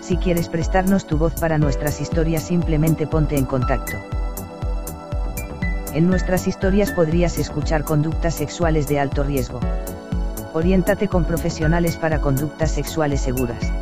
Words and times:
Si 0.00 0.16
quieres 0.16 0.48
prestarnos 0.48 1.06
tu 1.06 1.18
voz 1.18 1.34
para 1.34 1.58
nuestras 1.58 2.00
historias 2.00 2.42
simplemente 2.42 3.06
ponte 3.06 3.36
en 3.36 3.44
contacto. 3.44 3.96
En 5.92 6.08
nuestras 6.08 6.46
historias 6.46 6.92
podrías 6.92 7.38
escuchar 7.38 7.84
conductas 7.84 8.34
sexuales 8.34 8.88
de 8.88 9.00
alto 9.00 9.22
riesgo. 9.22 9.60
Oriéntate 10.52 11.08
con 11.08 11.24
profesionales 11.24 11.96
para 11.96 12.20
conductas 12.20 12.70
sexuales 12.70 13.20
seguras. 13.20 13.72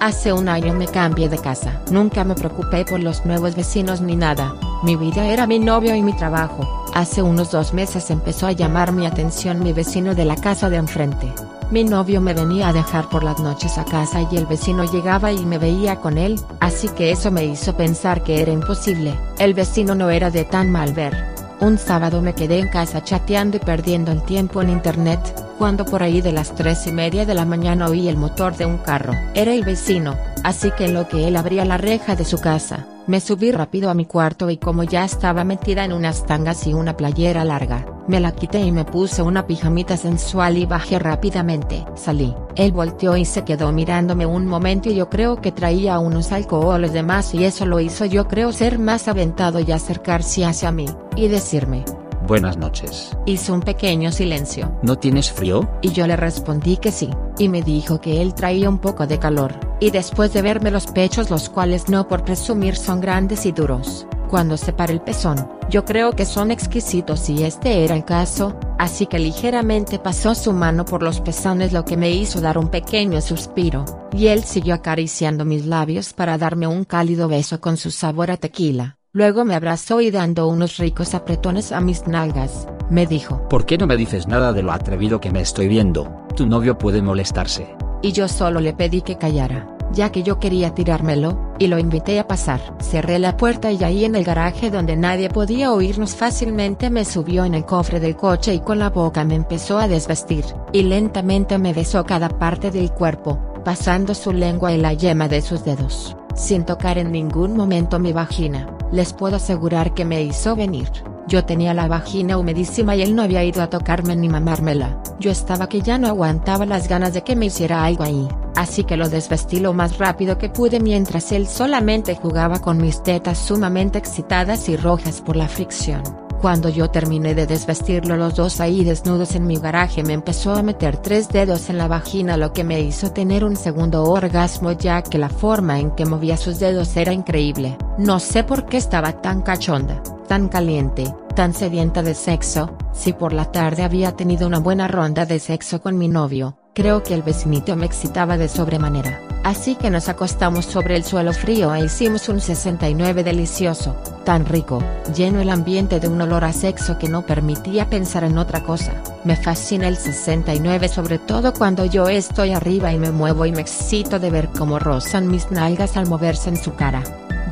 Hace 0.00 0.32
un 0.32 0.48
año 0.48 0.72
me 0.72 0.86
cambié 0.86 1.28
de 1.28 1.36
casa. 1.38 1.78
Nunca 1.90 2.24
me 2.24 2.34
preocupé 2.34 2.84
por 2.86 3.00
los 3.00 3.26
nuevos 3.26 3.54
vecinos 3.54 4.00
ni 4.00 4.16
nada. 4.16 4.54
Mi 4.82 4.96
vida 4.96 5.26
era 5.26 5.46
mi 5.46 5.58
novio 5.58 5.94
y 5.94 6.02
mi 6.02 6.16
trabajo. 6.16 6.86
Hace 6.94 7.22
unos 7.22 7.50
dos 7.50 7.74
meses 7.74 8.10
empezó 8.10 8.46
a 8.46 8.52
llamar 8.52 8.92
mi 8.92 9.06
atención 9.06 9.62
mi 9.62 9.72
vecino 9.72 10.14
de 10.14 10.24
la 10.24 10.36
casa 10.36 10.70
de 10.70 10.76
enfrente. 10.76 11.32
Mi 11.70 11.84
novio 11.84 12.20
me 12.20 12.34
venía 12.34 12.68
a 12.68 12.72
dejar 12.72 13.08
por 13.08 13.22
las 13.22 13.38
noches 13.38 13.78
a 13.78 13.84
casa 13.84 14.26
y 14.28 14.36
el 14.36 14.46
vecino 14.46 14.90
llegaba 14.90 15.30
y 15.30 15.46
me 15.46 15.56
veía 15.56 16.00
con 16.00 16.18
él, 16.18 16.40
así 16.58 16.88
que 16.88 17.12
eso 17.12 17.30
me 17.30 17.44
hizo 17.44 17.76
pensar 17.76 18.24
que 18.24 18.42
era 18.42 18.50
imposible. 18.50 19.14
El 19.38 19.54
vecino 19.54 19.94
no 19.94 20.10
era 20.10 20.32
de 20.32 20.44
tan 20.44 20.72
mal 20.72 20.92
ver. 20.92 21.16
Un 21.60 21.78
sábado 21.78 22.22
me 22.22 22.34
quedé 22.34 22.58
en 22.58 22.68
casa 22.68 23.04
chateando 23.04 23.58
y 23.58 23.60
perdiendo 23.60 24.10
el 24.10 24.22
tiempo 24.24 24.60
en 24.62 24.70
internet, 24.70 25.20
cuando 25.60 25.84
por 25.84 26.02
ahí 26.02 26.22
de 26.22 26.32
las 26.32 26.54
tres 26.54 26.86
y 26.86 26.92
media 26.92 27.26
de 27.26 27.34
la 27.34 27.44
mañana 27.44 27.86
oí 27.86 28.08
el 28.08 28.16
motor 28.16 28.56
de 28.56 28.64
un 28.64 28.78
carro. 28.78 29.12
Era 29.34 29.52
el 29.52 29.62
vecino, 29.62 30.16
así 30.42 30.70
que 30.70 30.86
en 30.86 30.94
lo 30.94 31.06
que 31.06 31.28
él 31.28 31.36
abría 31.36 31.66
la 31.66 31.76
reja 31.76 32.16
de 32.16 32.24
su 32.24 32.38
casa, 32.38 32.86
me 33.06 33.20
subí 33.20 33.52
rápido 33.52 33.90
a 33.90 33.94
mi 33.94 34.06
cuarto 34.06 34.48
y 34.48 34.56
como 34.56 34.84
ya 34.84 35.04
estaba 35.04 35.44
metida 35.44 35.84
en 35.84 35.92
unas 35.92 36.24
tangas 36.24 36.66
y 36.66 36.72
una 36.72 36.96
playera 36.96 37.44
larga, 37.44 37.84
me 38.08 38.20
la 38.20 38.32
quité 38.32 38.60
y 38.60 38.72
me 38.72 38.86
puse 38.86 39.20
una 39.20 39.46
pijamita 39.46 39.98
sensual 39.98 40.56
y 40.56 40.64
bajé 40.64 40.98
rápidamente. 40.98 41.84
Salí. 41.94 42.34
Él 42.56 42.72
volteó 42.72 43.18
y 43.18 43.26
se 43.26 43.44
quedó 43.44 43.70
mirándome 43.70 44.24
un 44.24 44.46
momento 44.46 44.88
y 44.88 44.94
yo 44.94 45.10
creo 45.10 45.42
que 45.42 45.52
traía 45.52 45.98
unos 45.98 46.32
alcoholes 46.32 46.94
de 46.94 47.02
más 47.02 47.34
y 47.34 47.44
eso 47.44 47.66
lo 47.66 47.80
hizo 47.80 48.06
yo 48.06 48.28
creo 48.28 48.50
ser 48.52 48.78
más 48.78 49.08
aventado 49.08 49.60
y 49.60 49.70
acercarse 49.72 50.46
hacia 50.46 50.72
mí, 50.72 50.86
y 51.16 51.28
decirme, 51.28 51.84
Buenas 52.30 52.58
noches. 52.58 53.10
Hizo 53.26 53.52
un 53.52 53.60
pequeño 53.60 54.12
silencio. 54.12 54.78
¿No 54.84 54.96
tienes 54.96 55.32
frío? 55.32 55.68
Y 55.82 55.90
yo 55.90 56.06
le 56.06 56.14
respondí 56.14 56.76
que 56.76 56.92
sí, 56.92 57.10
y 57.38 57.48
me 57.48 57.60
dijo 57.60 58.00
que 58.00 58.22
él 58.22 58.34
traía 58.34 58.68
un 58.68 58.78
poco 58.78 59.08
de 59.08 59.18
calor, 59.18 59.58
y 59.80 59.90
después 59.90 60.32
de 60.32 60.40
verme 60.40 60.70
los 60.70 60.86
pechos 60.86 61.28
los 61.28 61.48
cuales 61.48 61.88
no 61.88 62.06
por 62.06 62.22
presumir 62.22 62.76
son 62.76 63.00
grandes 63.00 63.46
y 63.46 63.50
duros, 63.50 64.06
cuando 64.28 64.56
se 64.56 64.72
para 64.72 64.92
el 64.92 65.00
pezón, 65.00 65.50
yo 65.70 65.84
creo 65.84 66.12
que 66.12 66.24
son 66.24 66.52
exquisitos 66.52 67.28
y 67.28 67.42
este 67.42 67.82
era 67.84 67.96
el 67.96 68.04
caso, 68.04 68.56
así 68.78 69.06
que 69.06 69.18
ligeramente 69.18 69.98
pasó 69.98 70.36
su 70.36 70.52
mano 70.52 70.84
por 70.84 71.02
los 71.02 71.20
pezones 71.20 71.72
lo 71.72 71.84
que 71.84 71.96
me 71.96 72.12
hizo 72.12 72.40
dar 72.40 72.58
un 72.58 72.68
pequeño 72.68 73.20
suspiro, 73.22 73.84
y 74.12 74.28
él 74.28 74.44
siguió 74.44 74.74
acariciando 74.74 75.44
mis 75.44 75.66
labios 75.66 76.12
para 76.12 76.38
darme 76.38 76.68
un 76.68 76.84
cálido 76.84 77.26
beso 77.26 77.60
con 77.60 77.76
su 77.76 77.90
sabor 77.90 78.30
a 78.30 78.36
tequila. 78.36 78.99
Luego 79.12 79.44
me 79.44 79.56
abrazó 79.56 80.00
y 80.00 80.12
dando 80.12 80.46
unos 80.46 80.76
ricos 80.76 81.16
apretones 81.16 81.72
a 81.72 81.80
mis 81.80 82.06
nalgas, 82.06 82.68
me 82.90 83.08
dijo. 83.08 83.42
¿Por 83.48 83.66
qué 83.66 83.76
no 83.76 83.88
me 83.88 83.96
dices 83.96 84.28
nada 84.28 84.52
de 84.52 84.62
lo 84.62 84.70
atrevido 84.70 85.20
que 85.20 85.32
me 85.32 85.40
estoy 85.40 85.66
viendo? 85.66 86.08
Tu 86.36 86.46
novio 86.46 86.78
puede 86.78 87.02
molestarse. 87.02 87.74
Y 88.02 88.12
yo 88.12 88.28
solo 88.28 88.60
le 88.60 88.72
pedí 88.72 89.02
que 89.02 89.18
callara, 89.18 89.76
ya 89.92 90.12
que 90.12 90.22
yo 90.22 90.38
quería 90.38 90.74
tirármelo, 90.76 91.54
y 91.58 91.66
lo 91.66 91.80
invité 91.80 92.20
a 92.20 92.28
pasar. 92.28 92.60
Cerré 92.80 93.18
la 93.18 93.36
puerta 93.36 93.72
y 93.72 93.82
ahí 93.82 94.04
en 94.04 94.14
el 94.14 94.22
garaje 94.22 94.70
donde 94.70 94.94
nadie 94.94 95.28
podía 95.28 95.72
oírnos 95.72 96.14
fácilmente 96.14 96.88
me 96.88 97.04
subió 97.04 97.44
en 97.44 97.54
el 97.54 97.64
cofre 97.64 97.98
del 97.98 98.14
coche 98.14 98.54
y 98.54 98.60
con 98.60 98.78
la 98.78 98.90
boca 98.90 99.24
me 99.24 99.34
empezó 99.34 99.78
a 99.78 99.88
desvestir, 99.88 100.44
y 100.72 100.84
lentamente 100.84 101.58
me 101.58 101.74
besó 101.74 102.04
cada 102.04 102.28
parte 102.28 102.70
del 102.70 102.92
cuerpo, 102.92 103.40
pasando 103.64 104.14
su 104.14 104.32
lengua 104.32 104.72
en 104.72 104.82
la 104.82 104.92
yema 104.92 105.26
de 105.26 105.42
sus 105.42 105.64
dedos, 105.64 106.16
sin 106.36 106.64
tocar 106.64 106.96
en 106.96 107.10
ningún 107.10 107.56
momento 107.56 107.98
mi 107.98 108.12
vagina 108.12 108.76
les 108.92 109.12
puedo 109.12 109.36
asegurar 109.36 109.94
que 109.94 110.04
me 110.04 110.22
hizo 110.22 110.56
venir. 110.56 110.90
Yo 111.26 111.44
tenía 111.44 111.74
la 111.74 111.86
vagina 111.86 112.38
humedísima 112.38 112.96
y 112.96 113.02
él 113.02 113.14
no 113.14 113.22
había 113.22 113.44
ido 113.44 113.62
a 113.62 113.70
tocarme 113.70 114.16
ni 114.16 114.28
mamármela. 114.28 115.00
Yo 115.20 115.30
estaba 115.30 115.68
que 115.68 115.80
ya 115.80 115.98
no 115.98 116.08
aguantaba 116.08 116.66
las 116.66 116.88
ganas 116.88 117.14
de 117.14 117.22
que 117.22 117.36
me 117.36 117.46
hiciera 117.46 117.84
algo 117.84 118.02
ahí, 118.02 118.26
así 118.56 118.84
que 118.84 118.96
lo 118.96 119.08
desvestí 119.08 119.60
lo 119.60 119.72
más 119.72 119.98
rápido 119.98 120.38
que 120.38 120.48
pude 120.48 120.80
mientras 120.80 121.30
él 121.30 121.46
solamente 121.46 122.16
jugaba 122.16 122.60
con 122.60 122.78
mis 122.78 123.02
tetas 123.02 123.38
sumamente 123.38 123.98
excitadas 123.98 124.68
y 124.68 124.76
rojas 124.76 125.20
por 125.20 125.36
la 125.36 125.46
fricción. 125.46 126.02
Cuando 126.40 126.70
yo 126.70 126.88
terminé 126.88 127.34
de 127.34 127.46
desvestirlo 127.46 128.16
los 128.16 128.34
dos 128.34 128.60
ahí 128.60 128.82
desnudos 128.82 129.34
en 129.34 129.46
mi 129.46 129.56
garaje 129.56 130.02
me 130.02 130.14
empezó 130.14 130.54
a 130.54 130.62
meter 130.62 130.96
tres 130.96 131.28
dedos 131.28 131.68
en 131.68 131.76
la 131.76 131.86
vagina 131.86 132.38
lo 132.38 132.54
que 132.54 132.64
me 132.64 132.80
hizo 132.80 133.12
tener 133.12 133.44
un 133.44 133.56
segundo 133.56 134.04
orgasmo 134.04 134.72
ya 134.72 135.02
que 135.02 135.18
la 135.18 135.28
forma 135.28 135.78
en 135.78 135.90
que 135.90 136.06
movía 136.06 136.38
sus 136.38 136.58
dedos 136.58 136.96
era 136.96 137.12
increíble. 137.12 137.76
No 137.98 138.20
sé 138.20 138.42
por 138.42 138.64
qué 138.64 138.78
estaba 138.78 139.20
tan 139.20 139.42
cachonda, 139.42 140.02
tan 140.28 140.48
caliente, 140.48 141.12
tan 141.36 141.52
sedienta 141.52 142.02
de 142.02 142.14
sexo, 142.14 142.74
si 142.94 143.12
por 143.12 143.34
la 143.34 143.52
tarde 143.52 143.82
había 143.82 144.12
tenido 144.12 144.46
una 144.46 144.60
buena 144.60 144.88
ronda 144.88 145.26
de 145.26 145.40
sexo 145.40 145.82
con 145.82 145.98
mi 145.98 146.08
novio, 146.08 146.56
creo 146.72 147.02
que 147.02 147.12
el 147.12 147.22
vecinito 147.22 147.76
me 147.76 147.84
excitaba 147.84 148.38
de 148.38 148.48
sobremanera. 148.48 149.29
Así 149.42 149.74
que 149.74 149.88
nos 149.88 150.10
acostamos 150.10 150.66
sobre 150.66 150.96
el 150.96 151.04
suelo 151.04 151.32
frío 151.32 151.74
e 151.74 151.84
hicimos 151.84 152.28
un 152.28 152.40
69 152.40 153.24
delicioso, 153.24 153.96
tan 154.24 154.44
rico, 154.44 154.82
lleno 155.14 155.40
el 155.40 155.48
ambiente 155.48 155.98
de 155.98 156.08
un 156.08 156.20
olor 156.20 156.44
a 156.44 156.52
sexo 156.52 156.98
que 156.98 157.08
no 157.08 157.22
permitía 157.22 157.88
pensar 157.88 158.24
en 158.24 158.36
otra 158.36 158.62
cosa. 158.62 159.02
Me 159.24 159.36
fascina 159.36 159.88
el 159.88 159.96
69 159.96 160.88
sobre 160.88 161.18
todo 161.18 161.54
cuando 161.54 161.86
yo 161.86 162.08
estoy 162.08 162.52
arriba 162.52 162.92
y 162.92 162.98
me 162.98 163.12
muevo 163.12 163.46
y 163.46 163.52
me 163.52 163.62
excito 163.62 164.18
de 164.18 164.30
ver 164.30 164.48
cómo 164.48 164.78
rozan 164.78 165.28
mis 165.28 165.50
nalgas 165.50 165.96
al 165.96 166.06
moverse 166.06 166.50
en 166.50 166.62
su 166.62 166.74
cara. 166.74 167.02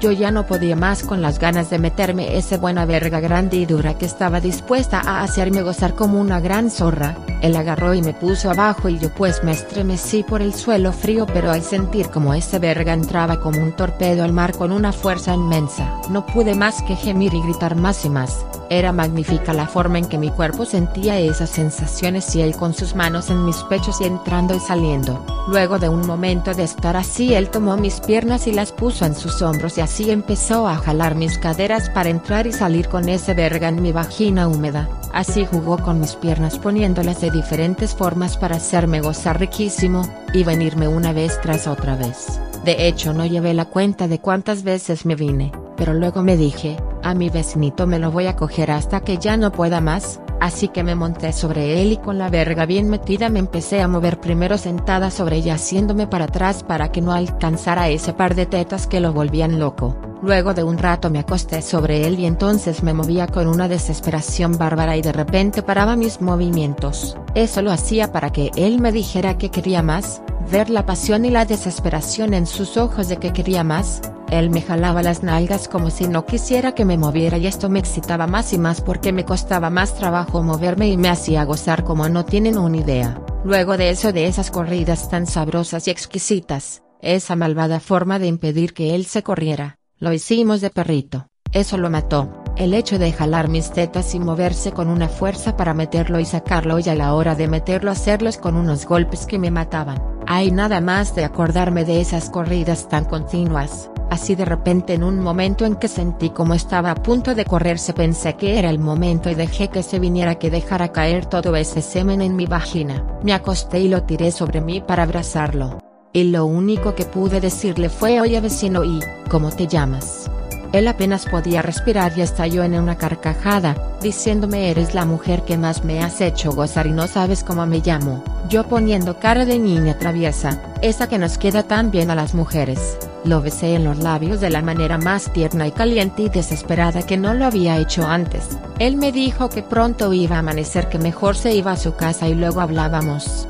Yo 0.00 0.12
ya 0.12 0.30
no 0.30 0.46
podía 0.46 0.76
más 0.76 1.02
con 1.02 1.22
las 1.22 1.40
ganas 1.40 1.70
de 1.70 1.80
meterme 1.80 2.36
esa 2.36 2.56
buena 2.56 2.84
verga 2.84 3.18
grande 3.18 3.56
y 3.56 3.66
dura 3.66 3.98
que 3.98 4.06
estaba 4.06 4.40
dispuesta 4.40 5.00
a 5.00 5.22
hacerme 5.24 5.62
gozar 5.62 5.94
como 5.94 6.20
una 6.20 6.38
gran 6.38 6.70
zorra, 6.70 7.16
él 7.40 7.56
agarró 7.56 7.94
y 7.94 8.02
me 8.02 8.14
puso 8.14 8.50
abajo 8.50 8.88
y 8.88 8.98
yo 8.98 9.12
pues 9.14 9.44
me 9.44 9.52
estremecí 9.52 10.24
por 10.24 10.42
el 10.42 10.54
suelo 10.54 10.92
frío 10.92 11.26
pero 11.26 11.50
al 11.50 11.62
sentir 11.62 12.10
como 12.10 12.34
esa 12.34 12.58
verga 12.58 12.92
entraba 12.92 13.40
como 13.40 13.62
un 13.62 13.72
torpedo 13.72 14.24
al 14.24 14.32
mar 14.32 14.56
con 14.56 14.72
una 14.72 14.92
fuerza 14.92 15.34
inmensa, 15.34 16.00
no 16.10 16.26
pude 16.26 16.54
más 16.54 16.82
que 16.82 16.96
gemir 16.96 17.34
y 17.34 17.42
gritar 17.42 17.76
más 17.76 18.04
y 18.04 18.10
más, 18.10 18.44
era 18.70 18.92
magnífica 18.92 19.52
la 19.52 19.66
forma 19.66 19.98
en 19.98 20.06
que 20.06 20.18
mi 20.18 20.30
cuerpo 20.30 20.64
sentía 20.64 21.18
esas 21.18 21.50
sensaciones 21.50 22.34
y 22.34 22.42
él 22.42 22.56
con 22.56 22.74
sus 22.74 22.94
manos 22.94 23.30
en 23.30 23.44
mis 23.44 23.56
pechos 23.64 24.00
y 24.00 24.04
entrando 24.04 24.54
y 24.54 24.60
saliendo, 24.60 25.24
luego 25.48 25.78
de 25.78 25.88
un 25.88 26.06
momento 26.06 26.54
de 26.54 26.64
estar 26.64 26.96
así 26.96 27.34
él 27.34 27.50
tomó 27.50 27.76
mis 27.76 28.00
piernas 28.00 28.46
y 28.48 28.52
las 28.52 28.72
puso 28.72 29.04
en 29.04 29.14
sus 29.14 29.42
hombros 29.42 29.78
y 29.78 29.80
así 29.88 30.10
empezó 30.10 30.68
a 30.68 30.76
jalar 30.76 31.14
mis 31.14 31.38
caderas 31.38 31.88
para 31.88 32.10
entrar 32.10 32.46
y 32.46 32.52
salir 32.52 32.88
con 32.88 33.08
ese 33.08 33.32
verga 33.32 33.68
en 33.68 33.80
mi 33.80 33.90
vagina 33.90 34.46
húmeda, 34.46 34.86
así 35.14 35.46
jugó 35.46 35.78
con 35.78 35.98
mis 35.98 36.14
piernas 36.14 36.58
poniéndolas 36.58 37.22
de 37.22 37.30
diferentes 37.30 37.94
formas 37.94 38.36
para 38.36 38.56
hacerme 38.56 39.00
gozar 39.00 39.40
riquísimo, 39.40 40.06
y 40.34 40.44
venirme 40.44 40.88
una 40.88 41.14
vez 41.14 41.40
tras 41.40 41.66
otra 41.66 41.96
vez. 41.96 42.38
De 42.66 42.86
hecho 42.86 43.14
no 43.14 43.24
llevé 43.24 43.54
la 43.54 43.64
cuenta 43.64 44.08
de 44.08 44.18
cuántas 44.18 44.62
veces 44.62 45.06
me 45.06 45.14
vine, 45.14 45.52
pero 45.78 45.94
luego 45.94 46.22
me 46.22 46.36
dije, 46.36 46.76
a 47.02 47.14
mi 47.14 47.30
vecinito 47.30 47.86
me 47.86 47.98
lo 47.98 48.10
voy 48.10 48.26
a 48.26 48.36
coger 48.36 48.70
hasta 48.70 49.00
que 49.00 49.16
ya 49.16 49.38
no 49.38 49.52
pueda 49.52 49.80
más, 49.80 50.20
así 50.40 50.68
que 50.68 50.82
me 50.82 50.94
monté 50.94 51.32
sobre 51.32 51.80
él 51.80 51.92
y 51.92 51.96
con 51.96 52.18
la 52.18 52.30
verga 52.30 52.66
bien 52.66 52.88
metida 52.88 53.28
me 53.28 53.38
empecé 53.38 53.80
a 53.80 53.88
mover 53.88 54.20
primero 54.20 54.58
sentada 54.58 55.10
sobre 55.10 55.36
ella 55.36 55.54
haciéndome 55.54 56.06
para 56.06 56.24
atrás 56.24 56.62
para 56.62 56.90
que 56.90 57.00
no 57.00 57.12
alcanzara 57.12 57.88
ese 57.88 58.12
par 58.12 58.34
de 58.34 58.46
tetas 58.46 58.86
que 58.86 59.00
lo 59.00 59.12
volvían 59.12 59.58
loco. 59.58 59.96
Luego 60.20 60.52
de 60.52 60.64
un 60.64 60.78
rato 60.78 61.10
me 61.10 61.20
acosté 61.20 61.62
sobre 61.62 62.06
él 62.06 62.18
y 62.18 62.26
entonces 62.26 62.82
me 62.82 62.92
movía 62.92 63.28
con 63.28 63.46
una 63.46 63.68
desesperación 63.68 64.58
bárbara 64.58 64.96
y 64.96 65.02
de 65.02 65.12
repente 65.12 65.62
paraba 65.62 65.94
mis 65.94 66.20
movimientos. 66.20 67.16
Eso 67.34 67.62
lo 67.62 67.70
hacía 67.70 68.10
para 68.10 68.30
que 68.30 68.50
él 68.56 68.80
me 68.80 68.90
dijera 68.90 69.38
que 69.38 69.50
quería 69.50 69.82
más, 69.82 70.20
ver 70.50 70.70
la 70.70 70.86
pasión 70.86 71.24
y 71.24 71.30
la 71.30 71.44
desesperación 71.44 72.34
en 72.34 72.46
sus 72.46 72.76
ojos 72.76 73.08
de 73.08 73.18
que 73.18 73.32
quería 73.32 73.62
más, 73.62 74.00
él 74.30 74.50
me 74.50 74.60
jalaba 74.60 75.02
las 75.02 75.22
nalgas 75.22 75.68
como 75.68 75.90
si 75.90 76.06
no 76.06 76.26
quisiera 76.26 76.74
que 76.74 76.84
me 76.84 76.98
moviera 76.98 77.38
y 77.38 77.46
esto 77.46 77.68
me 77.68 77.78
excitaba 77.78 78.26
más 78.26 78.52
y 78.52 78.58
más 78.58 78.80
porque 78.80 79.12
me 79.12 79.24
costaba 79.24 79.70
más 79.70 79.94
trabajo 79.94 80.42
moverme 80.42 80.88
y 80.88 80.96
me 80.96 81.08
hacía 81.08 81.44
gozar 81.44 81.84
como 81.84 82.08
no 82.08 82.24
tienen 82.24 82.58
una 82.58 82.76
idea. 82.76 83.20
Luego 83.44 83.76
de 83.76 83.90
eso 83.90 84.12
de 84.12 84.26
esas 84.26 84.50
corridas 84.50 85.08
tan 85.08 85.26
sabrosas 85.26 85.88
y 85.88 85.90
exquisitas, 85.90 86.82
esa 87.00 87.36
malvada 87.36 87.80
forma 87.80 88.18
de 88.18 88.26
impedir 88.26 88.74
que 88.74 88.94
él 88.94 89.06
se 89.06 89.22
corriera, 89.22 89.78
lo 89.98 90.12
hicimos 90.12 90.60
de 90.60 90.70
perrito, 90.70 91.28
eso 91.52 91.78
lo 91.78 91.88
mató, 91.88 92.42
el 92.56 92.74
hecho 92.74 92.98
de 92.98 93.12
jalar 93.12 93.48
mis 93.48 93.70
tetas 93.70 94.14
y 94.14 94.20
moverse 94.20 94.72
con 94.72 94.88
una 94.88 95.08
fuerza 95.08 95.56
para 95.56 95.72
meterlo 95.72 96.20
y 96.20 96.24
sacarlo 96.24 96.78
y 96.78 96.88
a 96.88 96.94
la 96.94 97.14
hora 97.14 97.34
de 97.34 97.48
meterlo 97.48 97.90
hacerlos 97.90 98.36
con 98.36 98.56
unos 98.56 98.84
golpes 98.84 99.24
que 99.24 99.38
me 99.38 99.50
mataban, 99.50 100.02
hay 100.26 100.50
nada 100.50 100.80
más 100.80 101.14
de 101.14 101.24
acordarme 101.24 101.84
de 101.84 102.00
esas 102.00 102.28
corridas 102.28 102.88
tan 102.88 103.04
continuas, 103.06 103.90
así 104.10 104.34
de 104.34 104.44
repente 104.44 104.94
en 104.94 105.04
un 105.04 105.20
momento 105.20 105.64
en 105.64 105.76
que 105.76 105.88
sentí 105.88 106.30
como 106.30 106.54
estaba 106.54 106.90
a 106.90 106.94
punto 106.94 107.34
de 107.34 107.44
correrse 107.44 107.92
pensé 107.92 108.34
que 108.34 108.58
era 108.58 108.70
el 108.70 108.78
momento 108.78 109.30
y 109.30 109.34
dejé 109.34 109.68
que 109.68 109.82
se 109.82 109.98
viniera 109.98 110.36
que 110.36 110.50
dejara 110.50 110.92
caer 110.92 111.26
todo 111.26 111.56
ese 111.56 111.82
semen 111.82 112.20
en 112.20 112.36
mi 112.36 112.46
vagina, 112.46 113.04
me 113.22 113.32
acosté 113.32 113.80
y 113.80 113.88
lo 113.88 114.02
tiré 114.04 114.30
sobre 114.30 114.60
mí 114.60 114.80
para 114.80 115.02
abrazarlo. 115.02 115.78
Y 116.12 116.24
lo 116.24 116.46
único 116.46 116.94
que 116.94 117.04
pude 117.04 117.40
decirle 117.40 117.88
fue 117.90 118.20
oye 118.20 118.40
vecino 118.40 118.84
y, 118.84 119.00
¿cómo 119.30 119.50
te 119.50 119.66
llamas? 119.66 120.30
Él 120.72 120.86
apenas 120.86 121.24
podía 121.26 121.62
respirar 121.62 122.12
y 122.16 122.20
estalló 122.20 122.62
en 122.62 122.74
una 122.74 122.96
carcajada, 122.96 123.74
diciéndome 124.02 124.70
eres 124.70 124.94
la 124.94 125.06
mujer 125.06 125.42
que 125.44 125.56
más 125.56 125.82
me 125.82 126.02
has 126.02 126.20
hecho 126.20 126.52
gozar 126.52 126.86
y 126.86 126.90
no 126.90 127.06
sabes 127.06 127.42
cómo 127.42 127.64
me 127.66 127.80
llamo, 127.80 128.22
yo 128.48 128.68
poniendo 128.68 129.18
cara 129.18 129.46
de 129.46 129.58
niña 129.58 129.98
traviesa, 129.98 130.60
esa 130.82 131.08
que 131.08 131.18
nos 131.18 131.38
queda 131.38 131.62
tan 131.62 131.90
bien 131.90 132.10
a 132.10 132.14
las 132.14 132.34
mujeres, 132.34 132.98
lo 133.24 133.40
besé 133.40 133.74
en 133.74 133.84
los 133.84 133.98
labios 133.98 134.40
de 134.40 134.50
la 134.50 134.62
manera 134.62 134.98
más 134.98 135.32
tierna 135.32 135.66
y 135.66 135.72
caliente 135.72 136.22
y 136.22 136.28
desesperada 136.28 137.02
que 137.02 137.16
no 137.16 137.32
lo 137.32 137.46
había 137.46 137.78
hecho 137.78 138.06
antes, 138.06 138.58
él 138.78 138.96
me 138.96 139.10
dijo 139.10 139.48
que 139.48 139.62
pronto 139.62 140.12
iba 140.12 140.36
a 140.36 140.40
amanecer 140.40 140.88
que 140.88 140.98
mejor 140.98 141.36
se 141.36 141.54
iba 141.54 141.72
a 141.72 141.76
su 141.76 141.94
casa 141.94 142.28
y 142.28 142.34
luego 142.34 142.60
hablábamos. 142.60 143.48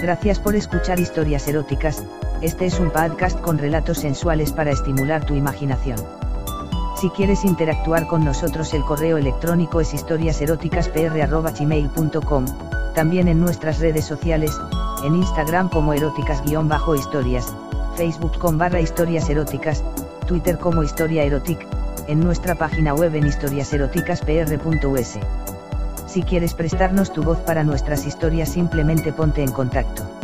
Gracias 0.00 0.38
por 0.38 0.54
escuchar 0.54 1.00
historias 1.00 1.48
eróticas, 1.48 2.02
este 2.44 2.66
es 2.66 2.78
un 2.78 2.90
podcast 2.90 3.40
con 3.40 3.56
relatos 3.56 3.96
sensuales 3.98 4.52
para 4.52 4.70
estimular 4.70 5.24
tu 5.24 5.34
imaginación. 5.34 5.96
Si 7.00 7.08
quieres 7.08 7.42
interactuar 7.42 8.06
con 8.06 8.22
nosotros 8.22 8.74
el 8.74 8.82
correo 8.82 9.16
electrónico 9.16 9.80
es 9.80 9.94
historiaseroticaspr.gmail.com, 9.94 12.44
también 12.94 13.28
en 13.28 13.40
nuestras 13.40 13.78
redes 13.78 14.04
sociales, 14.04 14.52
en 15.06 15.14
Instagram 15.14 15.70
como 15.70 15.94
eróticas-historias, 15.94 17.54
Facebook 17.96 18.38
con 18.38 18.58
barra 18.58 18.82
historias 18.82 19.30
eróticas, 19.30 19.82
Twitter 20.26 20.58
como 20.58 20.82
historia 20.82 21.24
erotic, 21.24 21.66
en 22.08 22.20
nuestra 22.20 22.56
página 22.56 22.92
web 22.92 23.14
en 23.14 23.26
historiaseroticaspr.us. 23.26 25.18
Si 26.06 26.22
quieres 26.22 26.52
prestarnos 26.52 27.10
tu 27.10 27.22
voz 27.22 27.38
para 27.38 27.64
nuestras 27.64 28.06
historias 28.06 28.50
simplemente 28.50 29.14
ponte 29.14 29.42
en 29.42 29.50
contacto. 29.50 30.23